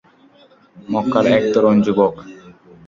[0.89, 2.13] মক্কার এক তরুণ যুবক।